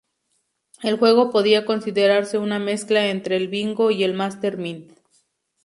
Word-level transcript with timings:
El 0.81 0.97
juego 0.97 1.29
podía 1.29 1.63
considerarse 1.63 2.39
una 2.39 2.57
mezcla 2.57 3.09
entre 3.11 3.37
el 3.37 3.49
Bingo 3.49 3.91
y 3.91 4.03
el 4.03 4.15
Master 4.15 4.57
Mind. 4.57 4.95